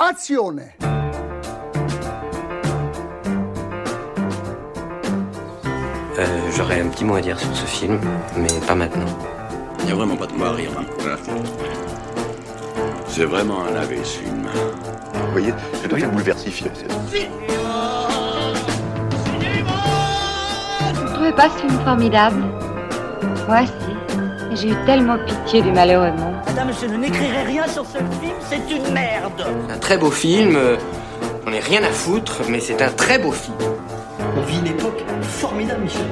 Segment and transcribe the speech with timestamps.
[0.00, 0.72] Azione
[6.18, 7.98] Euh, J'aurais un petit mot à dire sur ce film,
[8.36, 9.06] mais pas maintenant.
[9.80, 10.70] Il n'y a vraiment pas de quoi à rire.
[10.78, 10.84] hein.
[13.06, 14.46] C'est vraiment un lavé ce film.
[15.14, 16.62] Vous voyez, c'est très bouleversif.
[20.94, 22.42] Vous ne trouvez pas ce film formidable?
[23.66, 23.89] Si.
[24.52, 26.34] J'ai eu tellement pitié du malheureux monde.
[26.46, 29.46] Madame, je n'écrirai rien sur ce film, c'est une merde.
[29.68, 30.76] Un très beau film, euh,
[31.46, 33.56] on n'est rien à foutre, mais c'est un très beau film.
[34.36, 36.02] On vit une époque formidable, Michel.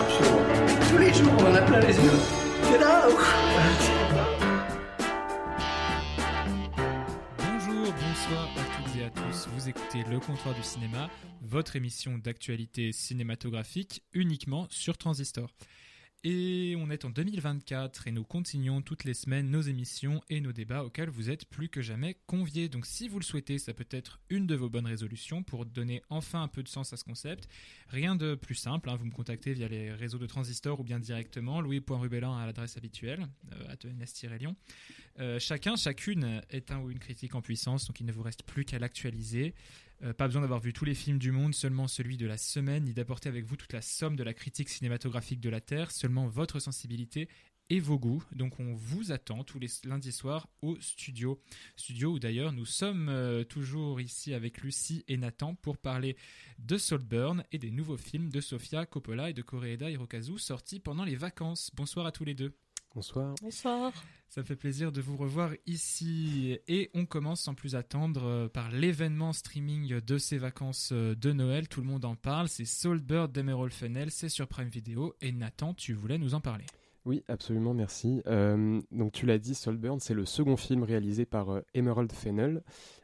[0.00, 0.42] Absolument.
[0.88, 2.18] Tous les jours, on en a plein les yeux.
[2.70, 3.08] C'est là.
[7.38, 9.48] Bonjour, bonsoir à toutes et à tous.
[9.56, 11.08] Vous écoutez Le Comptoir du Cinéma,
[11.42, 15.48] votre émission d'actualité cinématographique uniquement sur Transistor.
[16.24, 20.50] Et on est en 2024 et nous continuons toutes les semaines nos émissions et nos
[20.50, 22.68] débats auxquels vous êtes plus que jamais conviés.
[22.68, 26.02] Donc si vous le souhaitez, ça peut être une de vos bonnes résolutions pour donner
[26.10, 27.48] enfin un peu de sens à ce concept.
[27.86, 30.98] Rien de plus simple, hein, vous me contactez via les réseaux de Transistor ou bien
[30.98, 34.56] directement, louis.rubelin à l'adresse habituelle, euh, à Lyon.
[35.20, 38.42] Euh, chacun, chacune est un ou une critique en puissance, donc il ne vous reste
[38.42, 39.54] plus qu'à l'actualiser.
[40.04, 42.84] Euh, pas besoin d'avoir vu tous les films du monde, seulement celui de la semaine,
[42.84, 46.28] ni d'apporter avec vous toute la somme de la critique cinématographique de la Terre, seulement
[46.28, 47.28] votre sensibilité
[47.70, 48.22] et vos goûts.
[48.32, 51.40] Donc on vous attend tous les lundis soirs au studio.
[51.76, 56.16] Studio où d'ailleurs nous sommes euh, toujours ici avec Lucie et Nathan pour parler
[56.58, 61.04] de Saltburn et des nouveaux films de Sofia Coppola et de Koreeda Hirokazu sortis pendant
[61.04, 61.70] les vacances.
[61.74, 62.54] Bonsoir à tous les deux.
[62.98, 63.36] Bonsoir.
[63.40, 63.92] Bonsoir.
[64.28, 66.58] Ça fait plaisir de vous revoir ici.
[66.66, 71.32] Et on commence sans plus attendre euh, par l'événement streaming de ces vacances euh, de
[71.32, 71.68] Noël.
[71.68, 72.48] Tout le monde en parle.
[72.48, 74.10] C'est Saltbird d'Emerald Fennel.
[74.10, 75.14] C'est sur Prime Video.
[75.20, 76.64] Et Nathan, tu voulais nous en parler.
[77.08, 78.20] Oui, absolument, merci.
[78.26, 82.62] Euh, donc tu l'as dit, Saltburn, c'est le second film réalisé par euh, Emerald Fennel.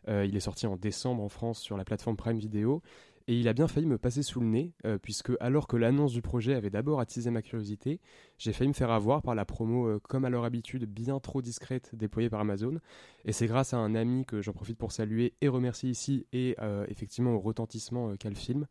[0.09, 2.83] Euh, il est sorti en décembre en France sur la plateforme Prime Video.
[3.27, 6.13] Et il a bien failli me passer sous le nez, euh, puisque alors que l'annonce
[6.13, 8.01] du projet avait d'abord attisé ma curiosité,
[8.37, 11.41] j'ai failli me faire avoir par la promo, euh, comme à leur habitude, bien trop
[11.41, 12.81] discrète déployée par Amazon.
[13.25, 16.55] Et c'est grâce à un ami que j'en profite pour saluer et remercier ici, et
[16.61, 18.67] euh, effectivement au retentissement qu'a le film,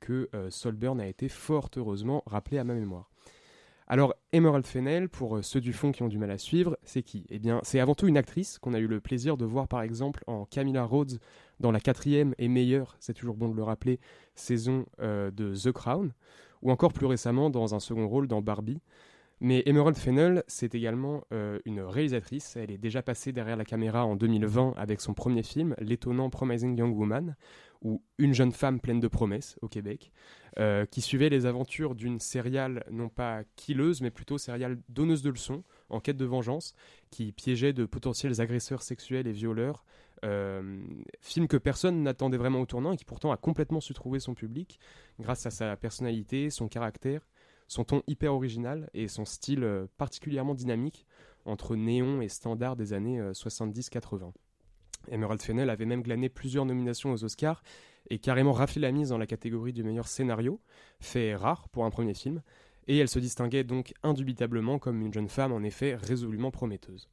[0.00, 3.10] que Saltburn a été fort heureusement rappelé à ma mémoire.
[3.88, 7.24] Alors, Emerald Fennel, pour ceux du fond qui ont du mal à suivre, c'est qui?
[7.28, 9.82] Eh bien, c'est avant tout une actrice qu'on a eu le plaisir de voir par
[9.82, 11.20] exemple en Camilla Rhodes
[11.60, 14.00] dans la quatrième et meilleure, c'est toujours bon de le rappeler,
[14.34, 16.12] saison euh, de The Crown,
[16.62, 18.80] ou encore plus récemment dans un second rôle dans Barbie.
[19.40, 22.56] Mais Emerald Fennel, c'est également euh, une réalisatrice.
[22.56, 26.78] Elle est déjà passée derrière la caméra en 2020 avec son premier film, l'étonnant Promising
[26.78, 27.36] Young Woman,
[27.82, 30.10] ou Une jeune femme pleine de promesses au Québec,
[30.58, 35.28] euh, qui suivait les aventures d'une céréale non pas killeuse, mais plutôt céréale donneuse de
[35.28, 36.74] leçons, en quête de vengeance,
[37.10, 39.84] qui piégeait de potentiels agresseurs sexuels et violeurs.
[40.24, 40.80] Euh,
[41.20, 44.34] film que personne n'attendait vraiment au tournant et qui pourtant a complètement su trouver son
[44.34, 44.80] public
[45.20, 47.28] grâce à sa personnalité, son caractère,
[47.68, 51.06] son ton hyper original et son style euh, particulièrement dynamique
[51.44, 54.32] entre néon et standard des années euh, 70-80.
[55.08, 57.62] Emerald Fennel avait même glané plusieurs nominations aux Oscars
[58.10, 60.60] et carrément raflé la mise dans la catégorie du meilleur scénario,
[61.00, 62.42] fait rare pour un premier film,
[62.88, 67.08] et elle se distinguait donc indubitablement comme une jeune femme en effet résolument prometteuse.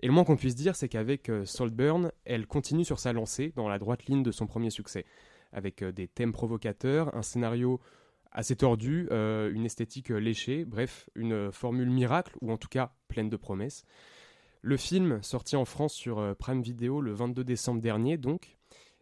[0.00, 3.52] Et le moins qu'on puisse dire, c'est qu'avec euh, Saltburn, elle continue sur sa lancée
[3.56, 5.06] dans la droite ligne de son premier succès,
[5.52, 7.80] avec euh, des thèmes provocateurs, un scénario
[8.30, 13.30] assez tordu, euh, une esthétique léchée, bref, une formule miracle, ou en tout cas pleine
[13.30, 13.84] de promesses.
[14.60, 18.55] Le film, sorti en France sur Prime Video le 22 décembre dernier, donc,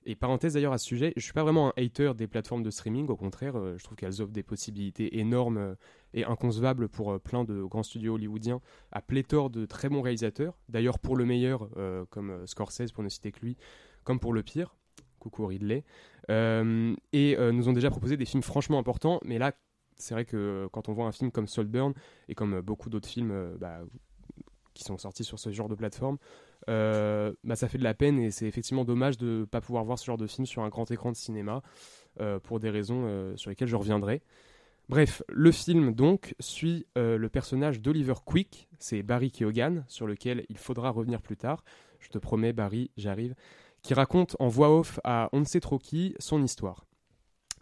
[0.07, 2.71] et parenthèse d'ailleurs à ce sujet, je suis pas vraiment un hater des plateformes de
[2.71, 5.75] streaming, au contraire, euh, je trouve qu'elles offrent des possibilités énormes euh,
[6.13, 8.61] et inconcevables pour euh, plein de grands studios hollywoodiens
[8.93, 11.69] à pléthore de très bons réalisateurs, d'ailleurs pour le meilleur,
[12.11, 13.57] comme Scorsese pour ne citer que lui,
[14.05, 14.77] comme pour le pire,
[15.19, 15.85] coucou Ridley,
[16.29, 19.53] et nous ont déjà proposé des films franchement importants, mais là,
[19.97, 21.95] c'est vrai que quand on voit un film comme Saltburn,
[22.29, 23.81] et comme beaucoup d'autres films bah,
[24.75, 26.19] qui sont sortis sur ce genre de plateforme,
[26.67, 29.99] bah, ça fait de la peine et c'est effectivement dommage de ne pas pouvoir voir
[29.99, 31.63] ce genre de film sur un grand écran de cinéma
[32.21, 34.23] euh, pour des raisons euh, sur lesquelles je reviendrai.
[34.89, 40.47] Bref, le film donc suit euh, le personnage d'Oliver Quick, c'est Barry Keoghan, sur lequel
[40.49, 41.65] il faudra revenir plus tard.
[41.99, 43.35] Je te promets, Barry, j'arrive.
[43.83, 46.87] Qui raconte en voix off à on ne sait trop qui son histoire.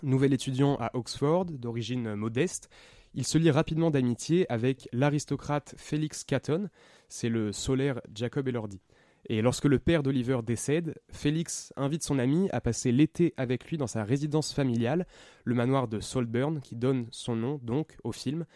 [0.02, 2.69] Nouvel étudiant à Oxford, d'origine modeste,
[3.14, 6.69] il se lie rapidement d'amitié avec l'aristocrate Felix Catton,
[7.09, 8.81] c'est le solaire Jacob Elordi.
[9.29, 13.76] Et lorsque le père d'Oliver décède, Félix invite son ami à passer l'été avec lui
[13.76, 15.06] dans sa résidence familiale,
[15.44, 18.47] le manoir de Saltburn, qui donne son nom donc au film.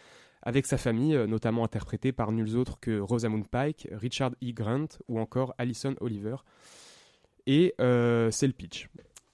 [0.43, 4.53] avec sa famille, euh, notamment interprétée par nuls autres que Rosamund Pike, Richard E.
[4.53, 6.37] Grant ou encore Alison Oliver.
[7.47, 8.87] Et euh, c'est le pitch.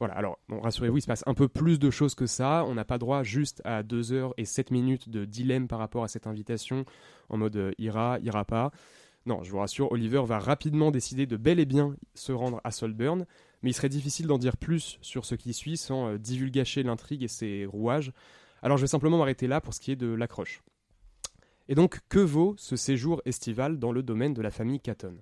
[0.03, 2.65] Voilà, alors rassurez-vous, il se passe un peu plus de choses que ça.
[2.67, 6.03] On n'a pas droit juste à 2 heures et 7 minutes de dilemme par rapport
[6.03, 6.83] à cette invitation,
[7.29, 8.71] en mode euh, ira, ira pas.
[9.25, 12.71] Non, je vous rassure, Oliver va rapidement décider de bel et bien se rendre à
[12.71, 13.25] Solburn,
[13.61, 17.29] mais il serait difficile d'en dire plus sur ce qui suit sans euh, l'intrigue et
[17.29, 18.11] ses rouages.
[18.61, 20.63] Alors je vais simplement m'arrêter là pour ce qui est de l'accroche.
[21.69, 25.15] Et donc, que vaut ce séjour estival dans le domaine de la famille Catton?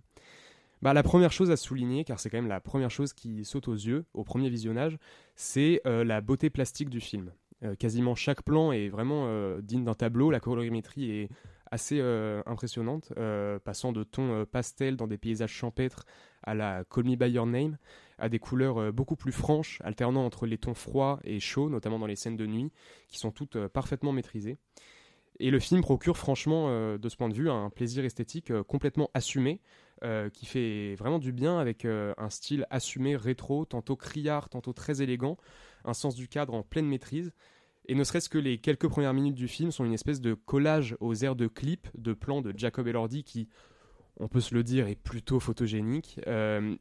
[0.82, 3.68] Bah, La première chose à souligner, car c'est quand même la première chose qui saute
[3.68, 4.98] aux yeux au premier visionnage,
[5.36, 7.32] c'est euh, la beauté plastique du film.
[7.64, 11.30] Euh, quasiment chaque plan est vraiment euh, digne d'un tableau, la colorimétrie est
[11.74, 12.02] assez
[12.48, 13.14] impressionnante,
[13.64, 16.04] passant de tons pastels dans des paysages champêtres
[16.44, 17.78] à la Call Me By Your Name,
[18.18, 22.08] à des couleurs beaucoup plus franches, alternant entre les tons froids et chauds, notamment dans
[22.08, 22.74] les scènes de nuit,
[23.08, 24.58] qui sont toutes parfaitement maîtrisées.
[25.40, 29.62] Et le film procure franchement, de ce point de vue, un plaisir esthétique complètement assumé,
[30.04, 35.02] euh, qui fait vraiment du bien avec un style assumé rétro, tantôt criard, tantôt très
[35.02, 35.38] élégant,
[35.86, 37.32] un sens du cadre en pleine maîtrise.
[37.88, 40.96] Et ne serait-ce que les quelques premières minutes du film sont une espèce de collage
[41.00, 43.50] aux airs de clips, de plans de Jacob Elordi qui,
[44.20, 46.20] on peut se le dire, est plutôt photogénique.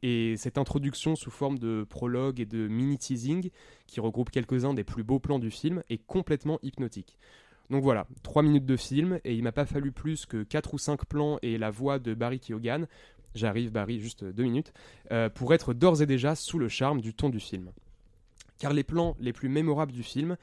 [0.03, 3.51] et cette introduction sous forme de prologue et de mini-teasing,
[3.87, 7.19] qui regroupe quelques-uns des plus beaux plans du film, est complètement hypnotique.
[7.71, 10.79] Donc voilà, 3 minutes de film, et il m'a pas fallu plus que 4 ou
[10.79, 12.87] 5 plans et la voix de Barry Keoghan,
[13.37, 14.73] j'arrive Barry, juste 2 minutes,
[15.13, 17.71] euh, pour être d'ores et déjà sous le charme du ton du film.
[18.59, 20.37] Car les plans les plus mémorables du film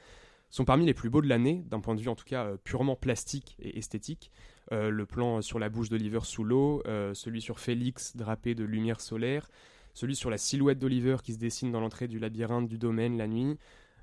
[0.48, 2.56] sont parmi les plus beaux de l'année, d'un point de vue en tout cas euh,
[2.64, 4.30] purement plastique et esthétique.
[4.72, 6.82] Euh, le plan sur la bouche d'Oliver sous l'eau,
[7.12, 9.50] celui sur Félix drapé de lumière solaire,
[9.92, 13.26] celui sur la silhouette d'Oliver qui se dessine dans l'entrée du labyrinthe du domaine la
[13.26, 13.58] nuit,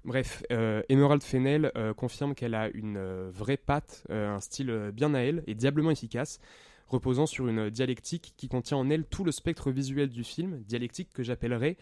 [0.06, 5.16] Bref, euh, Emerald Fennell euh, confirme qu'elle a une euh, vraie patte, un style bien
[5.16, 6.40] à elle et diablement efficace,
[6.88, 11.10] reposant sur une dialectique qui contient en elle tout le spectre visuel du film, dialectique
[11.12, 11.78] que j'appellerais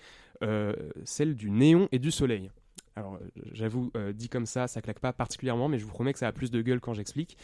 [1.05, 2.49] celle du néon et du soleil.
[2.95, 3.17] Alors,
[3.53, 6.31] j'avoue, dit comme ça, ça claque pas particulièrement, mais je vous promets que ça a
[6.33, 7.37] plus de gueule quand j'explique.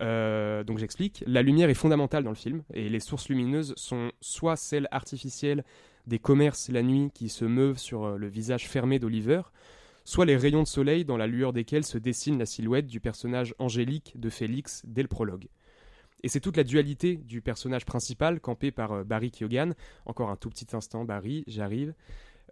[0.00, 1.24] donc, j'explique.
[1.26, 5.64] La lumière est fondamentale dans le film, et les sources lumineuses sont soit celles artificielles
[6.06, 9.42] des commerces la nuit qui se meuvent sur le visage fermé d'Oliver,
[10.04, 13.54] soit les rayons de soleil dans la lueur desquels se dessine la silhouette du personnage
[13.58, 15.48] angélique de Félix dès le prologue.
[16.22, 19.72] Et c'est toute la dualité du personnage principal, campé par euh, Barry Keoghan.
[20.06, 21.94] Encore un tout petit instant, Barry, j'arrive.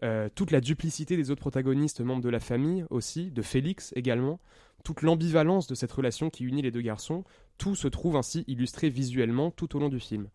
[0.02, 4.40] Euh, toute la duplicité des autres protagonistes membres de la famille aussi, de Félix également,
[4.84, 7.25] toute l'ambivalence de cette relation qui unit les deux garçons,
[7.56, 10.28] tout se trouve ainsi illustré visuellement tout au long du film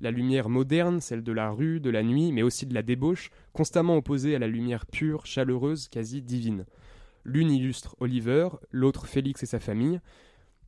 [0.00, 3.30] la lumière moderne, celle de la rue, de la nuit, mais aussi de la débauche,
[3.52, 6.64] constamment opposée à la lumière pure, chaleureuse, quasi divine.
[7.24, 10.00] L'une illustre Oliver, l'autre Félix et sa famille.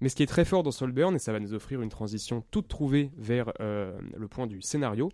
[0.01, 2.45] Mais ce qui est très fort dans Solburn, et ça va nous offrir une transition
[2.51, 5.11] toute trouvée vers euh, le point du scénario,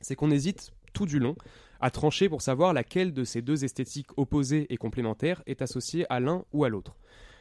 [0.00, 1.36] c'est qu'on hésite tout du long
[1.80, 6.20] à trancher pour savoir laquelle de ces deux esthétiques opposées et complémentaires est associée à
[6.20, 6.96] l'un ou à l'autre.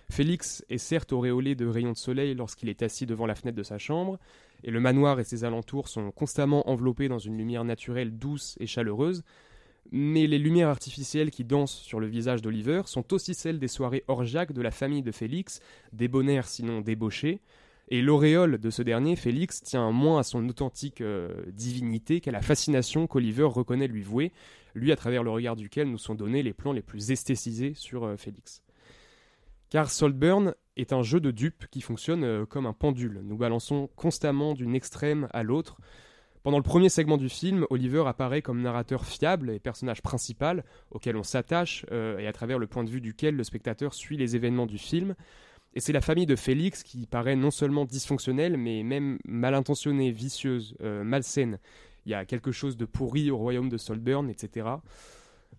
[0.10, 3.64] Félix est certes auréolé de rayons de soleil lorsqu'il est assis devant la fenêtre de
[3.64, 4.18] sa chambre,
[4.64, 8.68] et le manoir et ses alentours sont constamment enveloppés dans une lumière naturelle douce et
[8.68, 9.24] chaleureuse,
[9.92, 14.04] mais les lumières artificielles qui dansent sur le visage d'Oliver sont aussi celles des soirées
[14.08, 15.62] orgiaques de la famille de Félix,
[15.94, 17.42] débonnaire sinon débauchée,
[17.92, 22.42] et l'auréole de ce dernier, Félix, tient moins à son authentique euh, divinité qu'à la
[22.42, 24.32] fascination qu'Oliver reconnaît lui vouer,
[24.76, 28.04] lui à travers le regard duquel nous sont donnés les plans les plus esthétisés sur
[28.04, 28.62] euh, Félix.
[29.70, 33.22] Car Saltburn est un jeu de dupes qui fonctionne euh, comme un pendule.
[33.24, 35.78] Nous balançons constamment d'une extrême à l'autre.
[36.42, 41.18] Pendant le premier segment du film, Oliver apparaît comme narrateur fiable et personnage principal auquel
[41.18, 44.36] on s'attache euh, et à travers le point de vue duquel le spectateur suit les
[44.36, 45.16] événements du film.
[45.76, 50.12] Et c'est la famille de Félix qui paraît non seulement dysfonctionnelle, mais même mal intentionnée,
[50.12, 51.60] vicieuse, euh, malsaine.
[52.06, 54.68] Il y a quelque chose de pourri au royaume de Solburn, etc.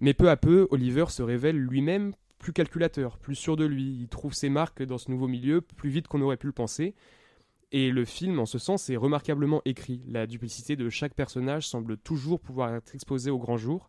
[0.00, 3.96] Mais peu à peu, Oliver se révèle lui-même plus calculateur, plus sûr de lui.
[4.00, 6.94] Il trouve ses marques dans ce nouveau milieu plus vite qu'on aurait pu le penser.
[7.70, 10.02] Et le film, en ce sens, est remarquablement écrit.
[10.08, 13.88] La duplicité de chaque personnage semble toujours pouvoir être exposée au grand jour,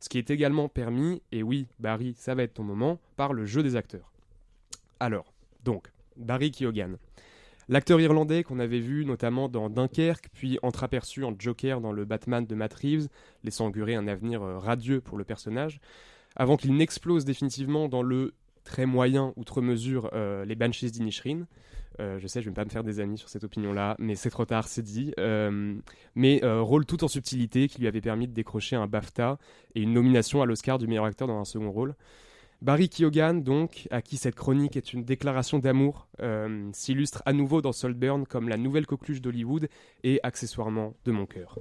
[0.00, 3.44] ce qui est également permis, et oui, Barry, ça va être ton moment, par le
[3.44, 4.12] jeu des acteurs.
[5.00, 6.94] Alors, donc, Barry Keoghan.
[7.68, 12.46] L'acteur irlandais qu'on avait vu notamment dans Dunkerque, puis entreaperçu en Joker dans le Batman
[12.46, 13.08] de Matt Reeves,
[13.44, 15.80] laissant augurer un avenir euh, radieux pour le personnage,
[16.38, 18.32] avant qu'il n'explose définitivement dans le
[18.64, 21.46] très moyen, outre mesure, euh, les Banshees d'Inisherin.
[22.00, 24.30] Euh, je sais, je vais pas me faire des amis sur cette opinion-là, mais c'est
[24.30, 25.12] trop tard, c'est dit.
[25.18, 25.74] Euh,
[26.14, 29.38] mais rôle tout en subtilité qui lui avait permis de décrocher un BAFTA
[29.74, 31.96] et une nomination à l'Oscar du meilleur acteur dans un second rôle.
[32.60, 36.08] Barry Keoghan, donc, à qui cette chronique est une déclaration d'amour,
[36.72, 39.68] s'illustre à nouveau dans Saltburn comme la nouvelle coqueluche d'Hollywood
[40.04, 41.58] et accessoirement de mon cœur.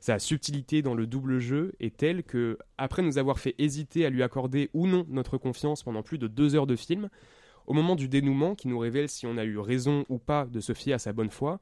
[0.00, 4.10] Sa subtilité dans le double jeu est telle que, après nous avoir fait hésiter à
[4.10, 7.10] lui accorder ou non notre confiance pendant plus de deux heures de film,
[7.66, 10.60] au moment du dénouement qui nous révèle si on a eu raison ou pas de
[10.60, 11.60] se fier à sa bonne foi,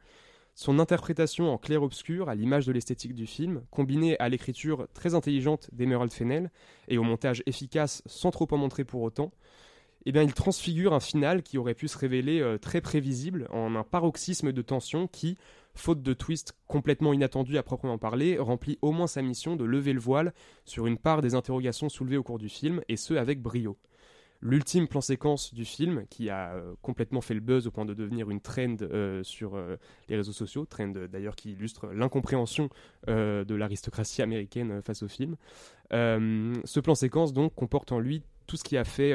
[0.55, 5.69] son interprétation en clair-obscur, à l'image de l'esthétique du film, combinée à l'écriture très intelligente
[5.73, 6.53] d'Emerald Fennell
[6.87, 9.33] et au montage efficace sans trop en montrer pour autant,
[10.09, 13.75] eh bien, il transfigure un final qui aurait pu se révéler euh, très prévisible en
[13.75, 15.37] un paroxysme de tension qui,
[15.75, 19.93] faute de twist complètement inattendu à proprement parler, remplit au moins sa mission de lever
[19.93, 20.33] le voile
[20.65, 23.77] sur une part des interrogations soulevées au cours du film, et ce avec brio
[24.41, 27.93] l'ultime plan séquence du film qui a euh, complètement fait le buzz au point de
[27.93, 29.61] devenir une trend euh, sur
[30.09, 32.71] les réseaux sociaux, trend d'ailleurs qui illustre l'incompréhension
[33.07, 35.37] de l'aristocratie américaine face au film.
[35.91, 39.15] ce plan séquence donc comporte en lui tout ce qui a fait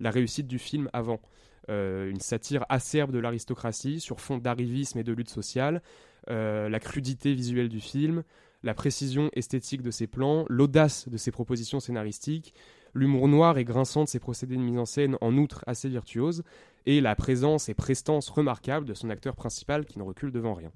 [0.00, 1.20] la réussite du film avant.
[1.68, 5.82] une satire acerbe de l'aristocratie sur fond d'arrivisme et de lutte sociale,
[6.28, 8.22] la crudité visuelle du film,
[8.62, 12.54] la précision esthétique de ses plans, l'audace de ses propositions scénaristiques,
[12.94, 16.42] l'humour noir et grinçant de ses procédés de mise en scène en outre assez virtuose,
[16.86, 20.72] et la présence et prestance remarquable de son acteur principal qui ne recule devant rien.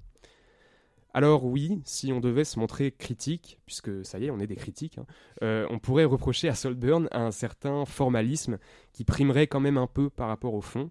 [1.13, 4.55] Alors oui, si on devait se montrer critique, puisque ça y est, on est des
[4.55, 5.05] critiques, hein,
[5.43, 8.57] euh, on pourrait reprocher à Saltburn un certain formalisme
[8.93, 10.89] qui primerait quand même un peu par rapport au fond,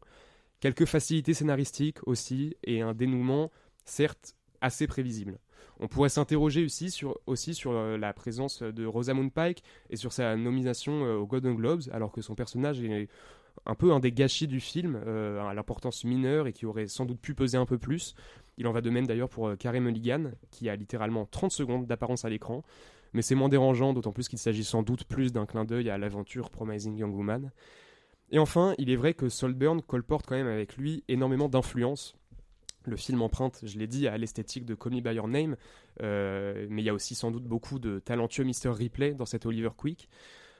[0.60, 3.50] quelques facilités scénaristiques aussi, et un dénouement
[3.84, 5.38] certes assez prévisible.
[5.80, 7.18] On pourrait s'interroger aussi sur,
[7.72, 12.12] euh, la présence de Rosamund Pike et sur sa nomination euh, aux Golden Globes, alors
[12.12, 13.08] que son personnage est
[13.66, 17.04] un peu un des gâchis du film, euh, à l'importance mineure et qui aurait sans
[17.04, 18.14] doute pu peser un peu plus.
[18.58, 22.24] Il en va de même d'ailleurs pour Carey Mulligan, qui a littéralement 30 secondes d'apparence
[22.24, 22.62] à l'écran,
[23.12, 25.98] mais c'est moins dérangeant, d'autant plus qu'il s'agit sans doute plus d'un clin d'œil à
[25.98, 27.50] l'aventure Promising Young Woman.
[28.30, 32.14] Et enfin, il est vrai que Saltburn colporte quand même avec lui énormément d'influence
[32.86, 35.56] le film emprunte, je l'ai dit, à l'esthétique de Call Me By Your Name,
[36.02, 38.70] euh, mais il y a aussi sans doute beaucoup de talentueux Mr.
[38.70, 40.08] Ripley dans cet Oliver Quick.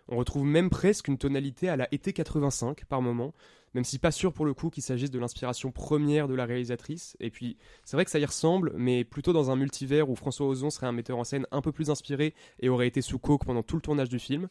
[0.08, 3.34] On retrouve même presque une tonalité à la été 85 par moment,
[3.74, 7.16] même si pas sûr pour le coup qu'il s'agisse de l'inspiration première de la réalisatrice.
[7.20, 10.46] Et puis, c'est vrai que ça y ressemble, mais plutôt dans un multivers où François
[10.46, 13.44] Ozon serait un metteur en scène un peu plus inspiré et aurait été sous coke
[13.44, 14.48] pendant tout le tournage du film.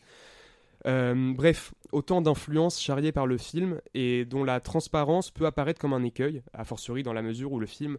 [0.88, 5.94] Euh, bref, autant d'influences charriées par le film et dont la transparence peut apparaître comme
[5.94, 7.98] un écueil, a fortiori dans la mesure où le film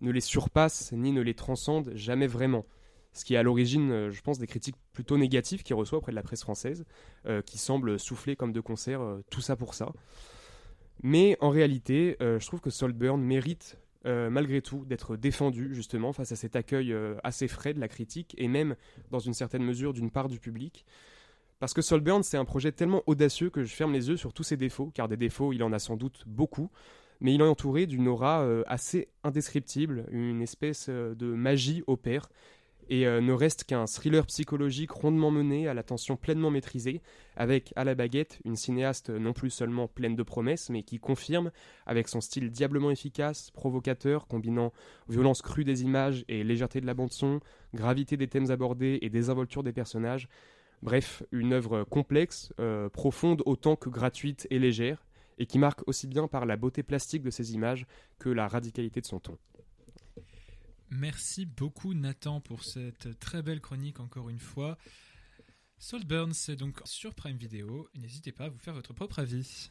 [0.00, 2.64] ne les surpasse ni ne les transcende jamais vraiment.
[3.14, 6.12] Ce qui est à l'origine, euh, je pense, des critiques plutôt négatives qu'il reçoit auprès
[6.12, 6.84] de la presse française,
[7.26, 9.92] euh, qui semble souffler comme de concert tout ça pour ça.
[11.02, 16.36] Mais en réalité, je trouve que Saltburn mérite malgré tout d'être défendu justement face à
[16.36, 16.94] cet accueil
[17.24, 18.76] assez frais de la critique et même
[19.10, 20.86] dans une certaine mesure d'une part du public.
[21.64, 24.42] Parce que Solburn, c'est un projet tellement audacieux que je ferme les yeux sur tous
[24.42, 26.70] ses défauts, car des défauts, il en a sans doute beaucoup,
[27.20, 32.28] mais il est entouré d'une aura euh, assez indescriptible, une espèce euh, de magie opère,
[32.88, 37.02] et euh, ne reste qu'un thriller psychologique rondement mené, à l'attention pleinement maîtrisée,
[37.36, 41.50] avec à la baguette une cinéaste non plus seulement pleine de promesses, mais qui confirme,
[41.86, 44.72] avec son style diablement efficace, provocateur, combinant
[45.08, 47.40] violence crue des images et légèreté de la bande-son,
[47.74, 50.28] gravité des thèmes abordés et désinvolture des personnages,
[50.84, 55.06] Bref, une œuvre complexe, euh, profonde autant que gratuite et légère,
[55.38, 57.86] et qui marque aussi bien par la beauté plastique de ses images
[58.18, 59.38] que la radicalité de son ton.
[60.90, 64.78] Merci beaucoup Nathan pour cette très belle chronique encore une fois.
[65.78, 67.88] Saltburn, c'est donc sur Prime Video.
[67.94, 69.70] N'hésitez pas à vous faire votre propre avis.